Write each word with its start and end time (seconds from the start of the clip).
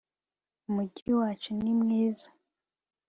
Umujyi 0.67 1.09
wacu 1.19 1.49
ni 1.61 1.71
mwiza 1.79 2.27